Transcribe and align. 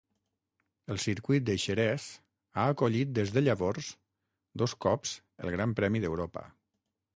El 0.93 1.01
circuit 1.01 1.43
de 1.49 1.55
Xerès 1.63 2.07
ha 2.55 2.65
acollit 2.73 3.13
des 3.19 3.35
de 3.37 3.45
llavors 3.49 3.93
dos 4.65 4.77
cops 4.89 5.15
el 5.45 5.55
Gran 5.59 5.79
Premi 5.83 6.05
d'Europa. 6.07 6.47